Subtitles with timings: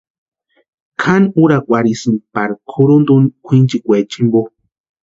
[1.01, 4.39] Kʼani úrakwarhisïnti pari kʼurhunta úni kwʼinchekwa jimpo.